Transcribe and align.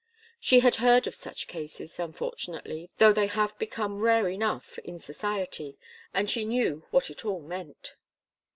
She 0.39 0.61
had 0.61 0.77
heard 0.77 1.05
of 1.05 1.13
such 1.13 1.45
cases, 1.47 1.99
unfortunately, 1.99 2.89
though 2.97 3.13
they 3.13 3.27
have 3.27 3.55
become 3.59 3.99
rare 4.01 4.27
enough 4.29 4.79
in 4.79 4.99
society, 4.99 5.77
and 6.11 6.27
she 6.27 6.43
knew 6.43 6.87
what 6.89 7.11
it 7.11 7.23
all 7.23 7.43
meant. 7.43 7.93